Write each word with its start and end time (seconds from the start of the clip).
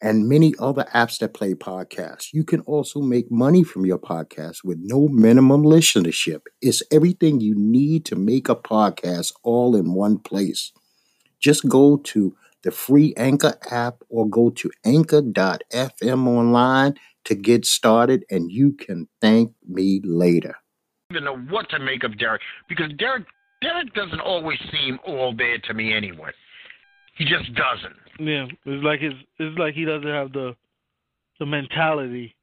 and 0.00 0.28
many 0.28 0.54
other 0.58 0.84
apps 0.94 1.18
that 1.18 1.34
play 1.34 1.54
podcasts. 1.54 2.32
You 2.32 2.44
can 2.44 2.60
also 2.62 3.00
make 3.00 3.30
money 3.30 3.64
from 3.64 3.84
your 3.84 3.98
podcast 3.98 4.64
with 4.64 4.78
no 4.80 5.08
minimum 5.08 5.62
listenership. 5.62 6.42
It's 6.62 6.82
everything 6.92 7.40
you 7.40 7.54
need 7.56 8.04
to 8.06 8.16
make 8.16 8.48
a 8.48 8.56
podcast 8.56 9.32
all 9.42 9.74
in 9.76 9.94
one 9.94 10.18
place. 10.18 10.72
Just 11.40 11.68
go 11.68 11.96
to 11.96 12.36
the 12.62 12.70
free 12.70 13.14
Anchor 13.16 13.54
app 13.70 14.02
or 14.08 14.28
go 14.28 14.50
to 14.50 14.70
anchor.fm 14.84 16.26
online 16.26 16.94
to 17.24 17.34
get 17.34 17.66
started, 17.66 18.24
and 18.30 18.50
you 18.50 18.72
can 18.72 19.06
thank 19.20 19.52
me 19.68 20.00
later. 20.02 20.56
even 21.10 21.24
know 21.24 21.36
what 21.36 21.68
to 21.70 21.78
make 21.78 22.04
of 22.04 22.18
Derrick 22.18 22.40
because 22.68 22.90
Derrick 22.98 23.26
Derrick 23.60 23.92
doesn't 23.94 24.20
always 24.20 24.58
seem 24.72 24.98
all 25.06 25.34
there 25.36 25.58
to 25.58 25.74
me 25.74 25.92
anyway. 25.92 26.30
He 27.18 27.24
just 27.24 27.52
doesn't. 27.54 27.96
Yeah, 28.20 28.46
it's 28.64 28.84
like 28.84 29.00
his, 29.00 29.12
it's 29.38 29.58
like 29.58 29.74
he 29.74 29.84
doesn't 29.84 30.08
have 30.08 30.32
the, 30.32 30.56
the 31.38 31.46
mentality. 31.46 32.34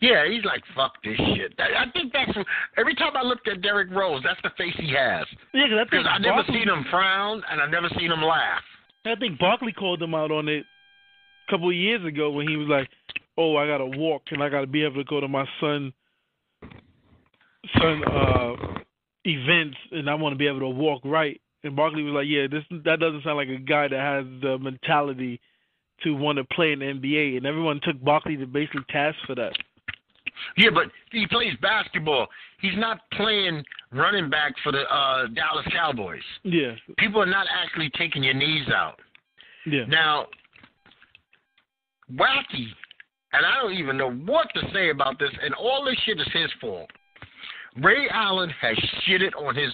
Yeah, 0.00 0.28
he's 0.28 0.44
like 0.44 0.62
fuck 0.76 0.92
this 1.02 1.16
shit. 1.16 1.54
I 1.58 1.84
I 1.84 1.90
think 1.92 2.12
that's 2.12 2.30
every 2.76 2.94
time 2.94 3.16
I 3.16 3.22
looked 3.22 3.48
at 3.48 3.62
Derrick 3.62 3.90
Rose, 3.90 4.22
that's 4.24 4.40
the 4.42 4.50
face 4.56 4.74
he 4.78 4.92
has. 4.94 5.26
Yeah, 5.54 5.64
because 5.64 5.78
I 5.78 5.78
think 5.78 5.90
Because 5.90 6.06
I 6.08 6.18
never 6.18 6.36
Barkley, 6.36 6.54
seen 6.54 6.68
him 6.68 6.84
frown 6.90 7.42
and 7.50 7.60
I've 7.60 7.70
never 7.70 7.88
seen 7.98 8.10
him 8.10 8.22
laugh. 8.22 8.62
I 9.04 9.14
think 9.16 9.38
Barkley 9.38 9.72
called 9.72 10.02
him 10.02 10.14
out 10.14 10.30
on 10.30 10.48
it 10.48 10.64
a 11.48 11.50
couple 11.50 11.68
of 11.68 11.74
years 11.74 12.04
ago 12.04 12.30
when 12.30 12.46
he 12.48 12.56
was 12.56 12.68
like, 12.68 12.88
"Oh, 13.36 13.56
I 13.56 13.66
gotta 13.66 13.86
walk 13.86 14.22
and 14.30 14.42
I 14.42 14.48
gotta 14.48 14.66
be 14.66 14.84
able 14.84 14.96
to 14.96 15.04
go 15.04 15.20
to 15.20 15.28
my 15.28 15.46
son, 15.60 15.92
son 17.78 18.04
uh, 18.06 18.54
events, 19.24 19.76
and 19.90 20.08
I 20.08 20.14
want 20.14 20.32
to 20.32 20.38
be 20.38 20.46
able 20.46 20.60
to 20.60 20.68
walk 20.68 21.02
right." 21.04 21.40
And 21.64 21.76
Barkley 21.76 22.02
was 22.02 22.12
like, 22.14 22.26
"Yeah, 22.28 22.46
this 22.50 22.64
that 22.84 22.98
doesn't 23.00 23.22
sound 23.24 23.36
like 23.36 23.48
a 23.48 23.56
guy 23.58 23.88
that 23.88 24.00
has 24.00 24.24
the 24.40 24.58
mentality 24.58 25.40
to 26.02 26.14
want 26.14 26.38
to 26.38 26.44
play 26.44 26.72
in 26.72 26.80
the 26.80 26.86
NBA." 26.86 27.36
And 27.36 27.46
everyone 27.46 27.80
took 27.82 28.02
Barkley 28.02 28.36
to 28.36 28.46
basically 28.46 28.82
task 28.90 29.16
for 29.26 29.34
that. 29.36 29.52
Yeah, 30.56 30.70
but 30.74 30.86
he 31.12 31.26
plays 31.26 31.52
basketball. 31.60 32.26
He's 32.60 32.76
not 32.76 32.98
playing 33.12 33.62
running 33.92 34.28
back 34.30 34.54
for 34.62 34.72
the 34.72 34.82
uh 34.92 35.26
Dallas 35.28 35.66
Cowboys. 35.70 36.22
Yeah, 36.42 36.72
People 36.98 37.22
are 37.22 37.26
not 37.26 37.46
actually 37.52 37.90
taking 37.96 38.24
your 38.24 38.34
knees 38.34 38.66
out. 38.74 38.98
yeah. 39.66 39.84
Now, 39.86 40.26
Wacky, 42.12 42.66
and 43.32 43.46
I 43.46 43.60
don't 43.62 43.74
even 43.74 43.96
know 43.96 44.10
what 44.10 44.48
to 44.54 44.60
say 44.72 44.90
about 44.90 45.18
this, 45.18 45.30
and 45.42 45.54
all 45.54 45.84
this 45.84 45.96
shit 46.04 46.20
is 46.20 46.26
his 46.32 46.50
fault. 46.60 46.90
Ray 47.80 48.08
Allen 48.10 48.50
has 48.60 48.76
shitted 49.06 49.30
on 49.38 49.54
his 49.54 49.70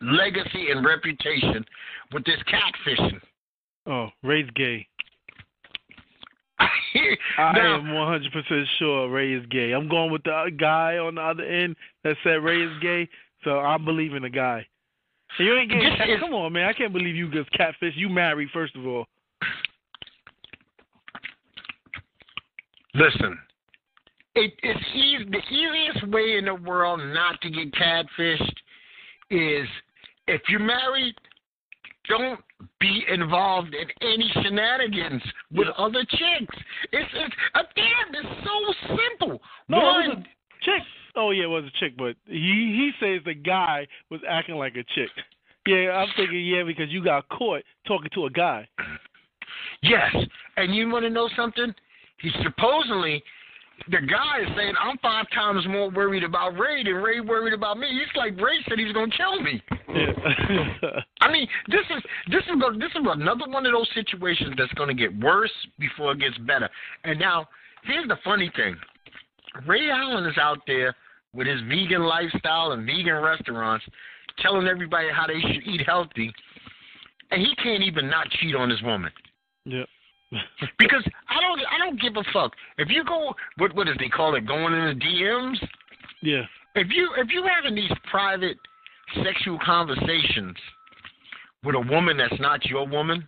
legacy 0.00 0.70
and 0.70 0.84
reputation 0.84 1.64
with 2.12 2.24
this 2.24 2.38
catfishing. 2.48 3.20
Oh, 3.86 4.08
Ray's 4.22 4.48
gay. 4.54 4.86
I 7.38 7.52
now, 7.52 7.76
am 7.76 7.84
100% 7.86 8.64
sure 8.78 9.10
Ray 9.10 9.32
is 9.32 9.46
gay. 9.46 9.72
I'm 9.72 9.88
going 9.88 10.10
with 10.10 10.24
the 10.24 10.50
guy 10.58 10.98
on 10.98 11.14
the 11.14 11.22
other 11.22 11.44
end 11.44 11.76
that 12.04 12.16
said 12.24 12.42
Ray 12.42 12.62
is 12.62 12.72
gay, 12.82 13.08
so 13.44 13.60
I 13.60 13.78
believe 13.78 14.14
in 14.14 14.22
the 14.22 14.30
guy. 14.30 14.66
And 15.38 15.46
you 15.46 15.56
ain't 15.56 15.70
gay. 15.70 16.12
Is- 16.12 16.20
Come 16.20 16.34
on, 16.34 16.52
man. 16.52 16.68
I 16.68 16.72
can't 16.72 16.92
believe 16.92 17.14
you 17.14 17.30
just 17.30 17.50
catfish. 17.52 17.94
You 17.96 18.08
married, 18.08 18.48
first 18.52 18.74
of 18.76 18.86
all. 18.86 19.06
listen, 22.94 23.38
it, 24.34 24.52
it's 24.62 24.84
easy, 24.94 25.24
the 25.24 25.42
easiest 25.54 26.08
way 26.08 26.36
in 26.38 26.46
the 26.46 26.54
world 26.54 27.00
not 27.00 27.40
to 27.42 27.50
get 27.50 27.72
catfished 27.72 28.54
is 29.30 29.68
if 30.28 30.42
you're 30.48 30.60
married, 30.60 31.14
don't 32.08 32.40
be 32.80 33.04
involved 33.12 33.74
in 33.74 33.88
any 34.00 34.30
shenanigans 34.42 35.22
with 35.52 35.68
other 35.76 36.04
chicks. 36.10 36.56
It's 36.92 37.10
it's 37.14 37.34
uh, 37.54 37.62
damn, 37.74 38.24
it's 38.24 38.46
so 38.46 38.96
simple. 38.96 39.40
No, 39.68 39.78
it 39.78 40.08
was 40.08 40.18
a 40.18 40.64
chick. 40.64 40.82
Oh 41.16 41.30
yeah, 41.30 41.44
it 41.44 41.48
was 41.48 41.64
a 41.64 41.78
chick, 41.78 41.94
but 41.96 42.16
he 42.26 42.32
he 42.34 42.90
says 43.00 43.20
the 43.24 43.34
guy 43.34 43.86
was 44.10 44.20
acting 44.28 44.56
like 44.56 44.76
a 44.76 44.84
chick. 44.94 45.10
Yeah, 45.66 45.90
I'm 45.90 46.08
thinking 46.16 46.44
yeah 46.46 46.62
because 46.64 46.90
you 46.90 47.04
got 47.04 47.28
caught 47.28 47.62
talking 47.86 48.10
to 48.14 48.26
a 48.26 48.30
guy. 48.30 48.68
Yes, 49.82 50.14
and 50.56 50.74
you 50.74 50.88
want 50.88 51.04
to 51.04 51.10
know 51.10 51.28
something? 51.36 51.74
He 52.20 52.30
supposedly, 52.42 53.22
the 53.90 54.00
guy 54.00 54.40
is 54.42 54.48
saying, 54.56 54.74
"I'm 54.80 54.98
five 54.98 55.26
times 55.30 55.66
more 55.68 55.90
worried 55.90 56.24
about 56.24 56.58
Ray 56.58 56.82
than 56.82 56.94
Ray 56.94 57.20
worried 57.20 57.54
about 57.54 57.78
me." 57.78 57.88
It's 57.88 58.14
like 58.16 58.38
Ray 58.40 58.62
said 58.68 58.78
he's 58.78 58.92
gonna 58.92 59.10
kill 59.16 59.40
me. 59.40 59.62
Yeah. 59.88 61.00
I 61.20 61.30
mean, 61.30 61.48
this 61.68 61.84
is 61.96 62.02
this 62.30 62.42
is 62.42 62.78
this 62.78 62.90
is 62.90 63.06
another 63.06 63.48
one 63.48 63.66
of 63.66 63.72
those 63.72 63.88
situations 63.94 64.54
that's 64.58 64.72
gonna 64.74 64.94
get 64.94 65.16
worse 65.20 65.52
before 65.78 66.12
it 66.12 66.20
gets 66.20 66.36
better. 66.38 66.68
And 67.04 67.18
now, 67.18 67.48
here's 67.84 68.08
the 68.08 68.18
funny 68.24 68.50
thing: 68.56 68.76
Ray 69.66 69.90
Allen 69.90 70.26
is 70.26 70.38
out 70.38 70.58
there 70.66 70.94
with 71.32 71.46
his 71.46 71.60
vegan 71.62 72.02
lifestyle 72.02 72.72
and 72.72 72.84
vegan 72.84 73.22
restaurants, 73.22 73.84
telling 74.38 74.66
everybody 74.66 75.08
how 75.10 75.26
they 75.26 75.40
should 75.40 75.66
eat 75.66 75.82
healthy, 75.86 76.32
and 77.30 77.40
he 77.40 77.54
can't 77.62 77.82
even 77.82 78.08
not 78.10 78.28
cheat 78.30 78.54
on 78.54 78.70
his 78.70 78.82
woman. 78.82 79.12
yeah. 79.64 79.84
Because 80.78 81.02
don't 81.58 81.66
I 81.72 81.78
don't 81.78 82.00
give 82.00 82.16
a 82.16 82.24
fuck. 82.32 82.52
If 82.78 82.88
you 82.88 83.04
go 83.04 83.34
what 83.56 83.74
what 83.74 83.86
does 83.86 83.96
they 83.98 84.08
call 84.08 84.34
it, 84.34 84.46
going 84.46 84.74
in 84.74 84.98
the 84.98 85.04
DMs? 85.04 85.56
yeah. 86.22 86.42
If 86.74 86.88
you 86.90 87.10
if 87.16 87.28
you 87.30 87.44
having 87.54 87.74
these 87.74 87.90
private 88.10 88.56
sexual 89.24 89.58
conversations 89.64 90.56
with 91.64 91.74
a 91.74 91.80
woman 91.80 92.16
that's 92.16 92.40
not 92.40 92.64
your 92.66 92.86
woman, 92.86 93.26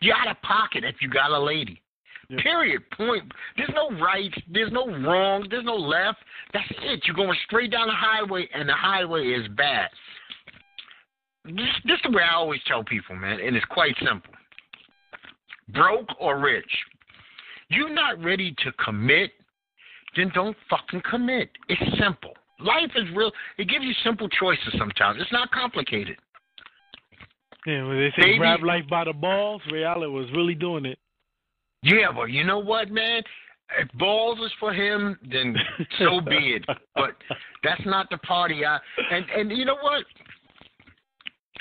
you're 0.00 0.16
out 0.16 0.28
of 0.28 0.40
pocket 0.42 0.84
if 0.84 0.96
you 1.00 1.08
got 1.08 1.30
a 1.30 1.38
lady. 1.38 1.80
Yeah. 2.28 2.42
Period. 2.42 2.82
Point. 2.96 3.24
There's 3.56 3.70
no 3.74 3.90
right. 4.00 4.32
There's 4.52 4.72
no 4.72 4.86
wrong. 4.86 5.46
There's 5.50 5.64
no 5.64 5.74
left. 5.74 6.18
That's 6.52 6.70
it. 6.82 7.02
You're 7.04 7.16
going 7.16 7.36
straight 7.46 7.72
down 7.72 7.88
the 7.88 7.94
highway, 7.94 8.48
and 8.54 8.68
the 8.68 8.74
highway 8.74 9.28
is 9.28 9.48
bad. 9.56 9.88
This, 11.44 11.66
this 11.84 11.94
is 11.94 12.00
the 12.04 12.10
way 12.10 12.22
I 12.22 12.34
always 12.34 12.60
tell 12.66 12.84
people, 12.84 13.16
man, 13.16 13.40
and 13.40 13.56
it's 13.56 13.66
quite 13.66 13.94
simple. 13.98 14.32
Broke 15.72 16.08
or 16.20 16.38
rich, 16.38 16.70
you're 17.70 17.92
not 17.92 18.22
ready 18.22 18.54
to 18.64 18.72
commit, 18.84 19.30
then 20.16 20.30
don't 20.34 20.56
fucking 20.68 21.02
commit. 21.08 21.50
It's 21.68 21.98
simple. 21.98 22.32
Life 22.58 22.90
is 22.94 23.04
real. 23.14 23.32
It 23.56 23.68
gives 23.68 23.84
you 23.84 23.94
simple 24.04 24.28
choices 24.28 24.74
sometimes. 24.76 25.18
It's 25.20 25.32
not 25.32 25.50
complicated. 25.50 26.16
Yeah, 27.66 27.86
when 27.86 27.98
they 27.98 28.10
say 28.16 28.22
Baby- 28.22 28.38
grab 28.38 28.62
life 28.62 28.84
by 28.88 29.04
the 29.04 29.12
balls, 29.12 29.62
Allen 29.72 30.12
was 30.12 30.26
really 30.32 30.54
doing 30.54 30.84
it. 30.84 30.98
Yeah, 31.82 32.12
but 32.14 32.24
you 32.30 32.44
know 32.44 32.58
what, 32.58 32.90
man? 32.90 33.22
If 33.78 33.90
balls 33.92 34.38
is 34.40 34.52
for 34.58 34.72
him, 34.72 35.16
then 35.30 35.56
so 35.98 36.20
be 36.20 36.56
it. 36.56 36.64
But 36.94 37.12
that's 37.62 37.80
not 37.86 38.10
the 38.10 38.18
party 38.18 38.66
I 38.66 38.78
and 39.10 39.24
and 39.30 39.56
you 39.56 39.64
know 39.64 39.76
what? 39.80 40.04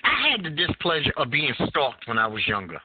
I 0.04 0.32
had 0.32 0.44
the 0.44 0.50
displeasure 0.50 1.14
of 1.18 1.30
being 1.30 1.54
stalked 1.68 2.08
when 2.08 2.18
I 2.18 2.26
was 2.26 2.46
younger. 2.48 2.82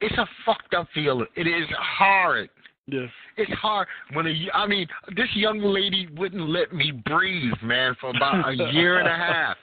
It's 0.00 0.16
a 0.18 0.26
fucked 0.46 0.74
up 0.74 0.88
feeling. 0.94 1.26
It 1.36 1.46
is 1.46 1.68
hard. 1.78 2.48
Yeah. 2.86 3.06
It's 3.36 3.52
hard 3.52 3.86
when 4.14 4.26
a, 4.26 4.34
I 4.54 4.66
mean 4.66 4.86
this 5.16 5.28
young 5.34 5.60
lady 5.60 6.08
wouldn't 6.16 6.48
let 6.48 6.72
me 6.72 6.92
breathe, 7.06 7.52
man, 7.62 7.94
for 8.00 8.10
about 8.10 8.48
a 8.48 8.54
year 8.72 8.98
and 8.98 9.08
a 9.08 9.14
half. 9.16 9.56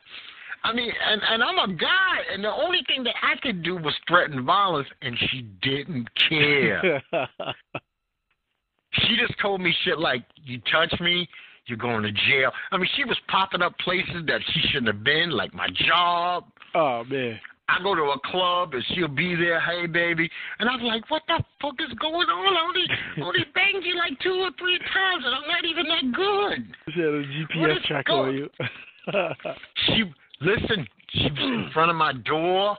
I 0.63 0.73
mean, 0.73 0.91
and 1.05 1.21
and 1.29 1.43
I'm 1.43 1.69
a 1.69 1.73
guy, 1.73 2.17
and 2.33 2.43
the 2.43 2.51
only 2.51 2.79
thing 2.87 3.03
that 3.03 3.15
I 3.21 3.35
could 3.41 3.63
do 3.63 3.75
was 3.75 3.93
threaten 4.07 4.45
violence, 4.45 4.87
and 5.01 5.17
she 5.29 5.47
didn't 5.61 6.09
care. 6.29 7.01
she 8.93 9.15
just 9.17 9.39
told 9.41 9.61
me 9.61 9.73
shit 9.83 9.99
like, 9.99 10.23
"You 10.43 10.59
touch 10.71 10.93
me, 10.99 11.27
you're 11.67 11.77
going 11.77 12.03
to 12.03 12.11
jail." 12.11 12.51
I 12.71 12.77
mean, 12.77 12.89
she 12.95 13.05
was 13.05 13.17
popping 13.27 13.61
up 13.61 13.77
places 13.79 14.25
that 14.27 14.41
she 14.51 14.61
shouldn't 14.69 14.87
have 14.87 15.03
been, 15.03 15.29
like 15.29 15.53
my 15.53 15.67
job. 15.87 16.45
oh 16.75 17.03
man. 17.05 17.39
I 17.69 17.83
go 17.83 17.95
to 17.95 18.01
a 18.01 18.19
club 18.25 18.73
and 18.73 18.83
she'll 18.93 19.07
be 19.07 19.35
there, 19.35 19.59
hey 19.59 19.87
baby, 19.87 20.29
and 20.59 20.69
I'm 20.69 20.81
like, 20.83 21.09
what 21.09 21.23
the 21.27 21.43
fuck 21.61 21.75
is 21.79 21.93
going 21.99 22.27
on? 22.27 22.55
I 22.55 22.61
only 22.67 23.25
only 23.27 23.45
banged 23.55 23.83
you 23.83 23.95
like 23.97 24.17
two 24.21 24.33
or 24.33 24.51
three 24.57 24.79
times, 24.79 25.23
and 25.25 25.35
I'm 25.35 25.47
not 25.47 25.65
even 25.65 25.85
that 25.87 26.15
good. 26.15 26.93
She 26.93 26.99
had 27.01 27.09
a 27.09 27.23
GPS 27.23 27.83
tracker 27.85 28.13
on 28.13 28.33
you. 28.33 28.49
She 29.85 30.03
listen, 30.41 30.85
she 31.09 31.23
was 31.23 31.39
in 31.39 31.69
front 31.73 31.89
of 31.89 31.95
my 31.95 32.11
door, 32.11 32.77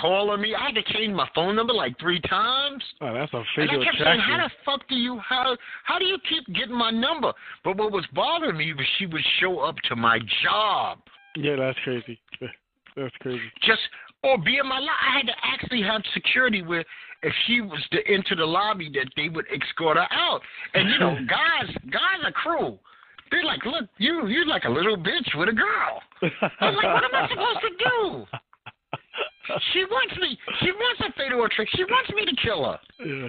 calling 0.00 0.40
me. 0.40 0.54
I 0.54 0.66
had 0.66 0.74
to 0.74 0.92
change 0.92 1.14
my 1.14 1.28
phone 1.34 1.56
number 1.56 1.72
like 1.72 1.98
three 1.98 2.20
times. 2.20 2.82
Oh, 3.00 3.14
that's 3.14 3.32
a 3.32 3.42
And 3.60 3.70
I 3.70 3.84
kept 3.84 3.98
saying, 4.02 4.20
how 4.20 4.38
the 4.38 4.50
fuck 4.64 4.88
do 4.88 4.96
you 4.96 5.18
how 5.18 5.56
how 5.84 5.98
do 5.98 6.04
you 6.04 6.18
keep 6.28 6.46
getting 6.54 6.76
my 6.76 6.90
number? 6.90 7.32
But 7.64 7.76
what 7.76 7.92
was 7.92 8.04
bothering 8.14 8.56
me 8.56 8.72
was 8.74 8.86
she 8.98 9.06
would 9.06 9.24
show 9.40 9.60
up 9.60 9.76
to 9.88 9.96
my 9.96 10.18
job. 10.42 10.98
Yeah, 11.36 11.56
that's 11.56 11.78
crazy. 11.82 12.18
That's 12.96 13.14
crazy. 13.20 13.40
Just 13.62 13.80
or 14.22 14.38
be 14.38 14.56
in 14.58 14.66
my 14.66 14.78
lot. 14.78 14.96
I 15.02 15.16
had 15.18 15.26
to 15.26 15.34
actually 15.42 15.82
have 15.82 16.02
security 16.14 16.62
where 16.62 16.84
if 17.22 17.32
she 17.46 17.60
was 17.60 17.82
to 17.92 17.98
enter 18.06 18.34
the 18.36 18.44
lobby 18.46 18.90
that 18.94 19.08
they 19.16 19.28
would 19.28 19.46
escort 19.54 19.96
her 19.96 20.06
out. 20.10 20.40
And 20.74 20.88
you 20.90 20.98
know, 20.98 21.16
guys 21.28 21.74
guys 21.90 22.20
are 22.24 22.32
cruel. 22.32 22.78
They're 23.30 23.44
like, 23.44 23.64
look, 23.64 23.86
you 23.98 24.26
you're 24.28 24.46
like 24.46 24.64
a 24.64 24.70
little 24.70 24.96
bitch 24.96 25.34
with 25.36 25.48
a 25.48 25.52
girl. 25.52 26.02
I 26.60 26.70
was 26.70 26.76
like, 26.76 26.94
what 26.94 27.04
am 27.04 27.14
I 27.14 27.28
supposed 27.32 27.60
to 27.62 27.70
do? 27.78 28.26
She 29.74 29.84
wants 29.84 30.14
me. 30.20 30.38
She 30.60 30.70
wants 30.72 31.00
a 31.06 31.12
fatal 31.18 31.46
trick. 31.54 31.68
She 31.76 31.84
wants 31.84 32.10
me 32.10 32.24
to 32.24 32.36
kill 32.42 32.64
her. 32.64 32.78
Yeah. 33.04 33.28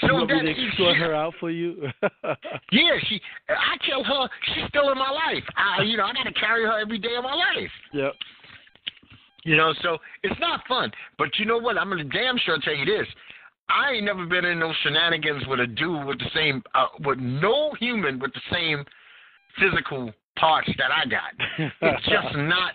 So 0.00 0.18
you 0.26 0.42
me 0.42 0.54
she- 0.56 0.68
escort 0.72 0.96
her 0.96 1.14
out 1.14 1.34
for 1.38 1.50
you? 1.50 1.88
Yeah, 2.72 2.96
she. 3.08 3.20
I 3.48 3.76
kill 3.86 4.02
her. 4.02 4.28
She's 4.54 4.64
still 4.68 4.90
in 4.90 4.98
my 4.98 5.10
life. 5.10 5.44
I, 5.56 5.82
you 5.82 5.96
know, 5.96 6.04
I 6.04 6.12
got 6.14 6.24
to 6.24 6.32
carry 6.32 6.64
her 6.64 6.80
every 6.80 6.98
day 6.98 7.14
of 7.16 7.22
my 7.22 7.34
life. 7.34 7.70
yep. 7.92 8.12
You 9.44 9.56
know, 9.56 9.74
so 9.82 9.98
it's 10.22 10.38
not 10.40 10.60
fun. 10.68 10.90
But 11.18 11.28
you 11.38 11.46
know 11.46 11.58
what? 11.58 11.76
I'm 11.76 11.88
gonna 11.88 12.04
damn 12.04 12.38
sure 12.38 12.58
tell 12.62 12.74
you 12.74 12.84
this. 12.84 13.06
I 13.68 13.92
ain't 13.92 14.04
never 14.04 14.26
been 14.26 14.44
in 14.44 14.58
no 14.58 14.72
shenanigans 14.82 15.46
with 15.46 15.60
a 15.60 15.66
dude 15.66 16.04
with 16.06 16.18
the 16.18 16.30
same, 16.34 16.62
uh, 16.74 16.86
with 17.04 17.18
no 17.18 17.72
human 17.78 18.18
with 18.18 18.32
the 18.34 18.40
same 18.50 18.84
physical 19.58 20.12
parts 20.36 20.70
that 20.78 20.90
I 20.90 21.06
got. 21.06 21.32
It's 21.80 22.04
just 22.04 22.36
not. 22.36 22.72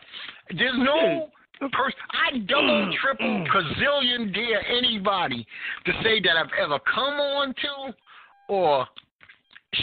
There's 0.50 0.78
no 0.78 1.30
person. 1.60 2.00
I 2.12 2.38
double, 2.40 2.94
triple, 3.02 3.46
gazillion 3.48 4.34
dare 4.34 4.66
anybody 4.68 5.46
to 5.86 5.92
say 6.04 6.20
that 6.22 6.38
I've 6.38 6.52
ever 6.62 6.80
come 6.94 7.14
on 7.14 7.54
to 7.54 7.94
or 8.50 8.88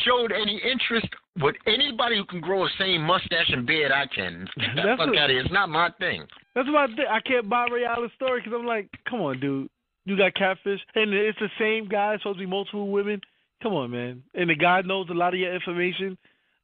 showed 0.05 0.33
any 0.33 0.61
interest 0.65 1.09
with 1.41 1.57
anybody 1.67 2.17
who 2.17 2.25
can 2.25 2.41
grow 2.41 2.65
the 2.65 2.71
same 2.79 3.03
mustache 3.03 3.49
and 3.51 3.67
beard 3.67 3.91
I 3.93 4.07
can. 4.07 4.49
Get 4.77 4.85
fuck 4.99 5.09
out 5.09 5.25
of 5.25 5.31
here. 5.31 5.41
It's 5.41 5.53
not 5.53 5.69
my 5.69 5.91
thing. 5.99 6.27
That's 6.55 6.69
why 6.69 6.87
I, 6.87 7.17
I 7.17 7.21
can't 7.21 7.49
buy 7.49 7.67
Ray 7.73 7.85
Allen's 7.85 8.13
story 8.15 8.41
because 8.41 8.57
I'm 8.59 8.67
like, 8.67 8.89
come 9.09 9.21
on, 9.21 9.41
dude. 9.41 9.69
You 10.07 10.17
got 10.19 10.35
catfish, 10.35 10.81
and 10.95 11.13
it's 11.15 11.39
the 11.39 11.49
same 11.59 11.89
guy. 11.89 12.17
Supposed 12.19 12.39
to 12.39 12.45
be 12.45 12.51
multiple 12.51 12.91
women. 12.91 13.21
Come 13.63 13.73
on, 13.73 13.91
man. 13.91 14.23
And 14.35 14.51
the 14.51 14.55
guy 14.55 14.83
knows 14.83 15.09
a 15.11 15.15
lot 15.15 15.33
of 15.33 15.41
your 15.41 15.55
information. 15.55 16.19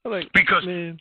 I'm 0.05 0.12
like, 0.12 0.28
Because 0.34 0.64
man, 0.67 0.99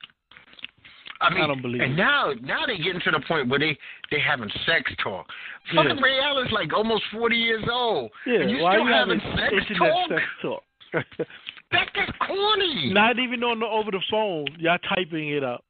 I 1.22 1.34
mean, 1.34 1.44
I 1.44 1.48
don't 1.48 1.62
believe 1.62 1.82
and 1.82 1.94
it. 1.94 1.96
now 1.98 2.32
now 2.42 2.66
they 2.66 2.78
getting 2.78 3.02
to 3.02 3.12
the 3.12 3.20
point 3.28 3.50
where 3.50 3.60
they 3.60 3.78
they 4.10 4.20
having 4.22 4.50
sex 4.66 4.90
talk. 5.04 5.26
Yeah. 5.74 5.84
Fucking 5.84 6.02
Ray 6.02 6.20
Allen's 6.22 6.52
like 6.54 6.74
almost 6.74 7.04
forty 7.12 7.36
years 7.36 7.66
old. 7.70 8.10
yeah. 8.26 8.40
and 8.42 8.52
you 8.52 8.60
why 8.64 8.76
still 8.76 8.88
you 8.88 8.94
having 8.94 9.20
having 9.20 9.60
sex 9.68 9.78
talk? 9.78 10.10
sex 10.10 10.24
talk? 10.42 10.64
That, 11.72 11.88
just 11.94 12.18
corny. 12.20 12.92
Not 12.94 13.20
even 13.20 13.44
on 13.44 13.60
the 13.60 13.66
over 13.66 13.92
the 13.92 14.02
phone. 14.10 14.48
Y'all 14.58 14.78
typing 14.96 15.30
it 15.30 15.44
up. 15.44 15.64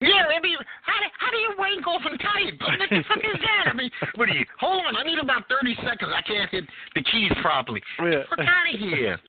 Yeah, 0.00 0.30
I 0.30 0.40
mean, 0.40 0.56
how 0.82 0.94
do, 1.00 1.06
how 1.18 1.30
do 1.30 1.36
you 1.38 1.50
wank 1.58 1.86
off 1.86 2.02
and 2.08 2.20
type? 2.20 2.54
What 2.60 2.88
the 2.88 3.02
fuck 3.08 3.18
is 3.18 3.40
that? 3.40 3.72
I 3.72 3.74
mean, 3.74 3.90
what 4.14 4.28
do 4.28 4.34
you? 4.34 4.44
Hold 4.60 4.84
on, 4.86 4.96
I 4.96 5.02
need 5.02 5.18
about 5.18 5.42
thirty 5.48 5.74
seconds. 5.76 6.12
I 6.14 6.22
can't 6.22 6.48
hit 6.50 6.64
the 6.94 7.02
keys 7.02 7.32
properly. 7.42 7.82
Yeah. 8.00 8.22
Out 8.38 8.74
of 8.74 8.80
here. 8.80 9.18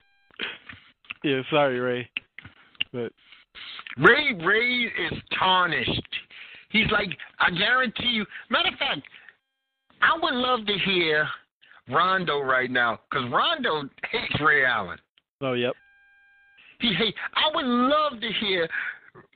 Yeah. 1.22 1.42
Sorry, 1.50 1.78
Ray. 1.78 2.08
But 2.94 3.12
Ray 3.98 4.32
Ray 4.42 4.84
is 4.84 5.18
tarnished. 5.38 6.08
He's 6.70 6.90
like, 6.90 7.10
I 7.38 7.50
guarantee 7.50 8.08
you. 8.08 8.24
Matter 8.48 8.70
of 8.70 8.78
fact, 8.78 9.02
I 10.00 10.18
would 10.18 10.32
love 10.32 10.64
to 10.64 10.72
hear 10.86 11.28
Rondo 11.90 12.40
right 12.40 12.70
now 12.70 13.00
because 13.10 13.30
Rondo 13.30 13.82
hates 14.10 14.40
Ray 14.40 14.64
Allen. 14.64 14.98
Oh, 15.40 15.52
yep. 15.52 15.72
He 16.80 16.94
hate. 16.94 17.14
I 17.34 17.54
would 17.54 17.66
love 17.66 18.20
to 18.20 18.28
hear 18.40 18.68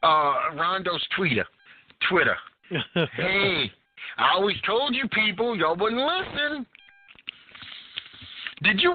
uh, 0.02 0.34
Rondo's 0.54 1.04
Twitter. 1.16 1.46
Twitter. 2.08 2.36
Hey, 3.16 3.70
I 4.16 4.34
always 4.34 4.56
told 4.66 4.94
you 4.94 5.08
people, 5.08 5.56
y'all 5.56 5.76
wouldn't 5.76 6.00
listen. 6.00 6.66
Did 8.62 8.80
you 8.80 8.92